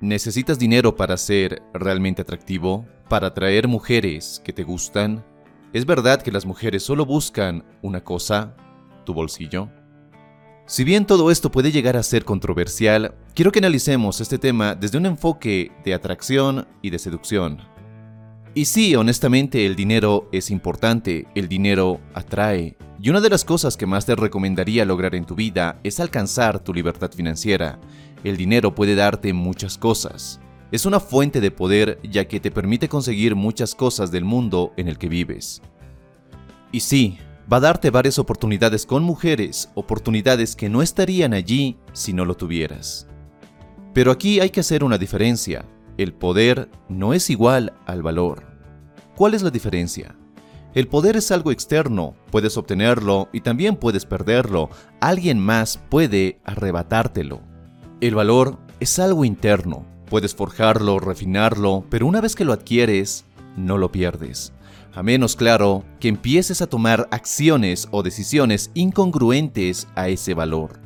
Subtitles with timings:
[0.00, 2.86] ¿Necesitas dinero para ser realmente atractivo?
[3.08, 5.24] ¿Para atraer mujeres que te gustan?
[5.72, 8.54] ¿Es verdad que las mujeres solo buscan una cosa?
[9.04, 9.68] ¿Tu bolsillo?
[10.66, 14.98] Si bien todo esto puede llegar a ser controversial, quiero que analicemos este tema desde
[14.98, 17.60] un enfoque de atracción y de seducción.
[18.54, 22.76] Y sí, honestamente, el dinero es importante, el dinero atrae.
[23.02, 26.60] Y una de las cosas que más te recomendaría lograr en tu vida es alcanzar
[26.60, 27.78] tu libertad financiera.
[28.24, 30.40] El dinero puede darte muchas cosas.
[30.72, 34.88] Es una fuente de poder ya que te permite conseguir muchas cosas del mundo en
[34.88, 35.60] el que vives.
[36.72, 37.18] Y sí,
[37.52, 42.34] va a darte varias oportunidades con mujeres, oportunidades que no estarían allí si no lo
[42.34, 43.06] tuvieras.
[43.92, 45.66] Pero aquí hay que hacer una diferencia.
[45.98, 48.42] El poder no es igual al valor.
[49.16, 50.16] ¿Cuál es la diferencia?
[50.74, 54.70] El poder es algo externo, puedes obtenerlo y también puedes perderlo,
[55.00, 57.53] alguien más puede arrebatártelo.
[58.04, 63.24] El valor es algo interno, puedes forjarlo, refinarlo, pero una vez que lo adquieres,
[63.56, 64.52] no lo pierdes.
[64.92, 70.80] A menos, claro, que empieces a tomar acciones o decisiones incongruentes a ese valor.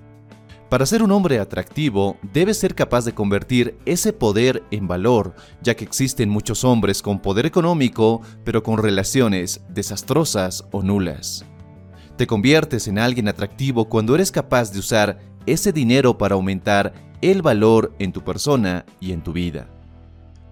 [0.69, 5.75] Para ser un hombre atractivo, debes ser capaz de convertir ese poder en valor, ya
[5.75, 11.45] que existen muchos hombres con poder económico, pero con relaciones desastrosas o nulas.
[12.19, 17.43] Te conviertes en alguien atractivo cuando eres capaz de usar ese dinero para aumentar el
[17.43, 19.69] valor en tu persona y en tu vida.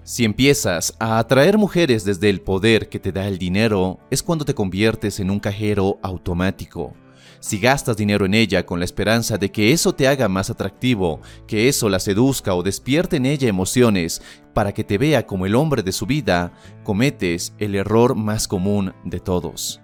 [0.04, 4.44] Si empiezas a atraer mujeres desde el poder que te da el dinero, es cuando
[4.44, 6.94] te conviertes en un cajero automático
[7.40, 11.20] si gastas dinero en ella con la esperanza de que eso te haga más atractivo,
[11.46, 14.22] que eso la seduzca o despierte en ella emociones
[14.54, 18.94] para que te vea como el hombre de su vida, cometes el error más común
[19.04, 19.80] de todos.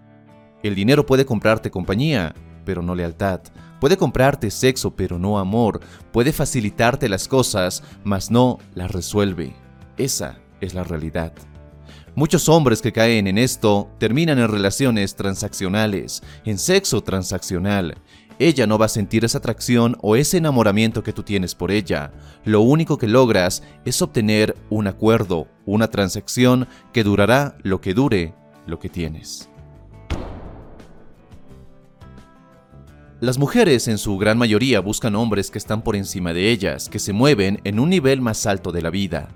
[0.63, 3.41] El dinero puede comprarte compañía, pero no lealtad.
[3.81, 5.81] Puede comprarte sexo, pero no amor.
[6.13, 9.55] Puede facilitarte las cosas, mas no las resuelve.
[9.97, 11.33] Esa es la realidad.
[12.15, 17.97] Muchos hombres que caen en esto terminan en relaciones transaccionales, en sexo transaccional.
[18.39, 22.12] Ella no va a sentir esa atracción o ese enamoramiento que tú tienes por ella.
[22.45, 28.34] Lo único que logras es obtener un acuerdo, una transacción que durará lo que dure
[28.67, 29.49] lo que tienes.
[33.22, 36.99] Las mujeres en su gran mayoría buscan hombres que están por encima de ellas, que
[36.99, 39.28] se mueven en un nivel más alto de la vida.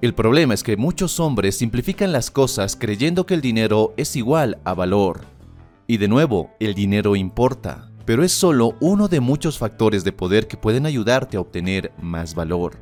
[0.00, 4.58] El problema es que muchos hombres simplifican las cosas creyendo que el dinero es igual
[4.62, 5.22] a valor.
[5.88, 10.46] Y de nuevo, el dinero importa, pero es solo uno de muchos factores de poder
[10.46, 12.78] que pueden ayudarte a obtener más valor.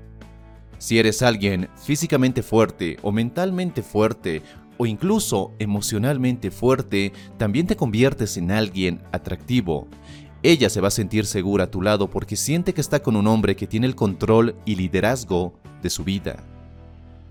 [0.76, 4.42] Si eres alguien físicamente fuerte o mentalmente fuerte
[4.76, 9.88] o incluso emocionalmente fuerte, también te conviertes en alguien atractivo.
[10.44, 13.26] Ella se va a sentir segura a tu lado porque siente que está con un
[13.26, 16.44] hombre que tiene el control y liderazgo de su vida.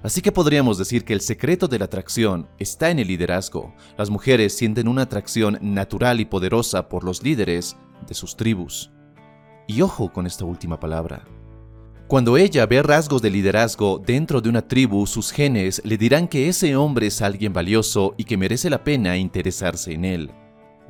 [0.01, 3.71] Así que podríamos decir que el secreto de la atracción está en el liderazgo.
[3.99, 7.75] Las mujeres sienten una atracción natural y poderosa por los líderes
[8.07, 8.89] de sus tribus.
[9.67, 11.23] Y ojo con esta última palabra.
[12.07, 16.49] Cuando ella ve rasgos de liderazgo dentro de una tribu, sus genes le dirán que
[16.49, 20.31] ese hombre es alguien valioso y que merece la pena interesarse en él.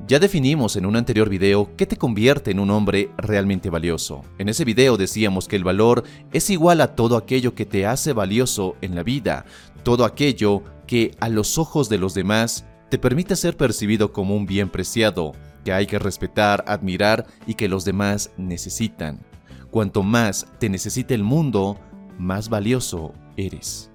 [0.06, 4.20] Ya definimos en un anterior video qué te convierte en un hombre realmente valioso.
[4.36, 8.12] En ese video decíamos que el valor es igual a todo aquello que te hace
[8.12, 9.46] valioso en la vida,
[9.82, 14.44] todo aquello que a los ojos de los demás te permite ser percibido como un
[14.44, 15.32] bien preciado,
[15.64, 19.24] que hay que respetar, admirar y que los demás necesitan.
[19.70, 21.78] Cuanto más te necesite el mundo,
[22.18, 23.90] más valioso eres.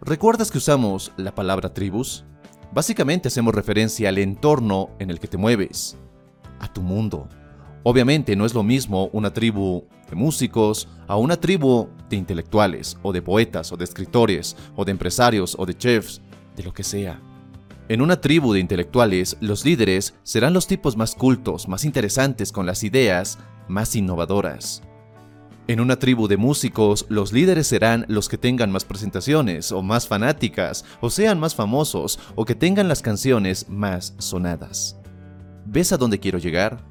[0.00, 2.24] ¿Recuerdas que usamos la palabra tribus?
[2.72, 5.96] Básicamente hacemos referencia al entorno en el que te mueves,
[6.60, 7.28] a tu mundo.
[7.82, 13.12] Obviamente no es lo mismo una tribu de músicos a una tribu de intelectuales, o
[13.12, 16.20] de poetas, o de escritores, o de empresarios, o de chefs,
[16.56, 17.20] de lo que sea.
[17.88, 22.66] En una tribu de intelectuales, los líderes serán los tipos más cultos, más interesantes con
[22.66, 23.38] las ideas
[23.68, 24.82] más innovadoras.
[25.68, 30.06] En una tribu de músicos, los líderes serán los que tengan más presentaciones, o más
[30.06, 34.96] fanáticas, o sean más famosos, o que tengan las canciones más sonadas.
[35.64, 36.84] ¿Ves a dónde quiero llegar?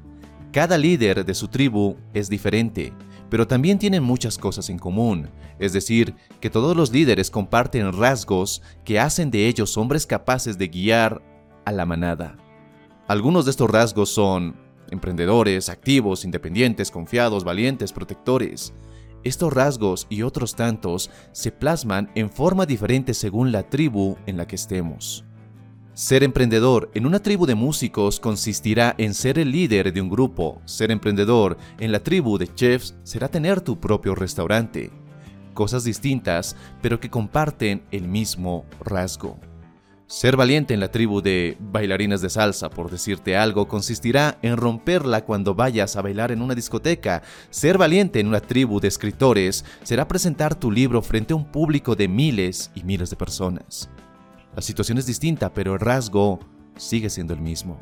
[0.52, 2.92] Cada líder de su tribu es diferente,
[3.30, 8.60] pero también tienen muchas cosas en común, es decir, que todos los líderes comparten rasgos
[8.84, 11.22] que hacen de ellos hombres capaces de guiar
[11.64, 12.36] a la manada.
[13.08, 18.72] Algunos de estos rasgos son emprendedores, activos, independientes, confiados, valientes, protectores.
[19.24, 24.46] Estos rasgos y otros tantos se plasman en forma diferente según la tribu en la
[24.46, 25.24] que estemos.
[25.94, 30.60] Ser emprendedor en una tribu de músicos consistirá en ser el líder de un grupo.
[30.66, 34.92] Ser emprendedor en la tribu de chefs será tener tu propio restaurante.
[35.54, 39.40] cosas distintas, pero que comparten el mismo rasgo.
[40.08, 45.24] Ser valiente en la tribu de bailarinas de salsa, por decirte algo, consistirá en romperla
[45.24, 47.24] cuando vayas a bailar en una discoteca.
[47.50, 51.96] Ser valiente en una tribu de escritores será presentar tu libro frente a un público
[51.96, 53.90] de miles y miles de personas.
[54.54, 56.38] La situación es distinta, pero el rasgo
[56.76, 57.76] sigue siendo el mismo.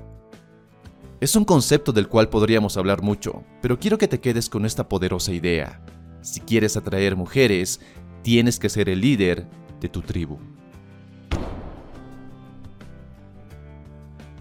[1.21, 4.89] Es un concepto del cual podríamos hablar mucho, pero quiero que te quedes con esta
[4.89, 5.85] poderosa idea.
[6.23, 7.81] Si quieres atraer mujeres,
[8.23, 9.47] tienes que ser el líder
[9.79, 10.39] de tu tribu.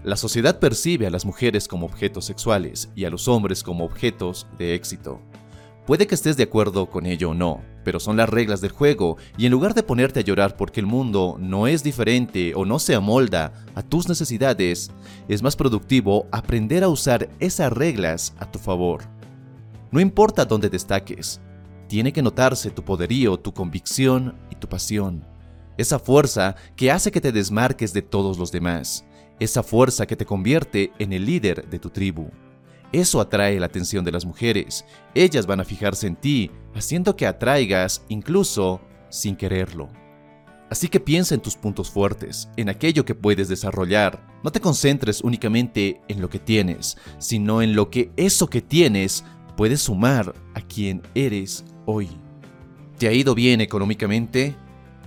[0.04, 4.46] La sociedad percibe a las mujeres como objetos sexuales y a los hombres como objetos
[4.58, 5.18] de éxito.
[5.86, 9.16] Puede que estés de acuerdo con ello o no, pero son las reglas del juego
[9.38, 12.78] y en lugar de ponerte a llorar porque el mundo no es diferente o no
[12.80, 14.90] se amolda a tus necesidades,
[15.26, 19.04] es más productivo aprender a usar esas reglas a tu favor.
[19.90, 21.40] No importa dónde destaques,
[21.88, 25.24] tiene que notarse tu poderío, tu convicción y tu pasión.
[25.78, 29.06] Esa fuerza que hace que te desmarques de todos los demás
[29.40, 32.30] esa fuerza que te convierte en el líder de tu tribu.
[32.92, 34.84] Eso atrae la atención de las mujeres.
[35.14, 39.88] Ellas van a fijarse en ti, haciendo que atraigas incluso sin quererlo.
[40.70, 44.26] Así que piensa en tus puntos fuertes, en aquello que puedes desarrollar.
[44.42, 49.24] No te concentres únicamente en lo que tienes, sino en lo que eso que tienes
[49.56, 52.08] puede sumar a quien eres hoy.
[52.98, 54.56] ¿Te ha ido bien económicamente?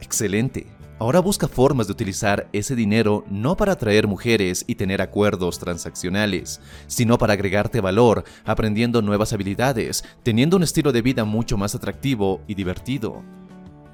[0.02, 0.77] Excelente.
[1.00, 6.60] Ahora busca formas de utilizar ese dinero no para atraer mujeres y tener acuerdos transaccionales,
[6.88, 12.42] sino para agregarte valor, aprendiendo nuevas habilidades, teniendo un estilo de vida mucho más atractivo
[12.48, 13.22] y divertido.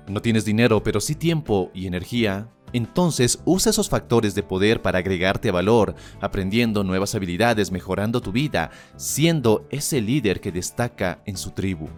[0.08, 2.48] No tienes dinero, pero sí tiempo y energía.
[2.72, 8.72] Entonces usa esos factores de poder para agregarte valor, aprendiendo nuevas habilidades, mejorando tu vida,
[8.96, 11.90] siendo ese líder que destaca en su tribu.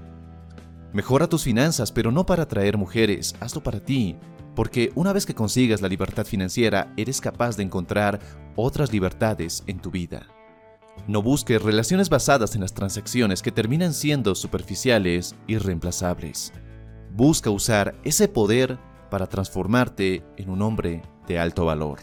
[0.94, 4.16] Mejora tus finanzas, pero no para atraer mujeres, hazlo para ti,
[4.56, 8.20] porque una vez que consigas la libertad financiera, eres capaz de encontrar
[8.56, 10.28] otras libertades en tu vida.
[11.08, 16.54] No busques relaciones basadas en las transacciones que terminan siendo superficiales y reemplazables.
[17.12, 18.80] Busca usar ese poder
[19.10, 22.00] para transformarte en un hombre de alto valor.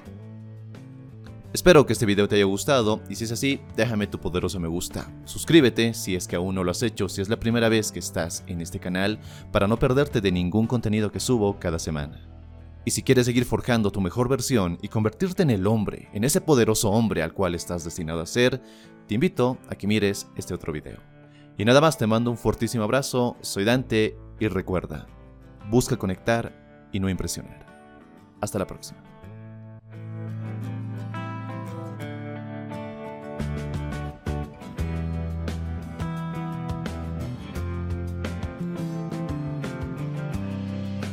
[1.53, 4.69] Espero que este video te haya gustado y si es así, déjame tu poderoso me
[4.69, 5.11] gusta.
[5.27, 7.99] Suscríbete si es que aún no lo has hecho, si es la primera vez que
[7.99, 9.21] estás en este canal,
[9.51, 12.32] para no perderte de ningún contenido que subo cada semana.
[12.85, 16.41] Y si quieres seguir forjando tu mejor versión y convertirte en el hombre, en ese
[16.41, 18.61] poderoso hombre al cual estás destinado a ser,
[19.07, 20.99] te invito a que mires este otro video.
[21.57, 25.07] Y nada más te mando un fortísimo abrazo, soy Dante y recuerda,
[25.71, 27.67] busca conectar y no impresionar.
[28.41, 29.12] Hasta la próxima.